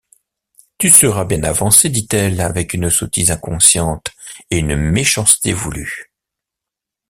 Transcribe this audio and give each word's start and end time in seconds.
Tu 0.79 0.89
seras 0.89 1.25
bien 1.25 1.43
avancé, 1.43 1.89
dit-elle, 1.89 2.41
avec 2.41 2.73
une 2.73 2.89
sottise 2.89 3.29
inconsciente 3.29 4.07
et 4.49 4.57
une 4.57 4.75
méchanceté 4.75 5.53
voulue. 5.53 6.11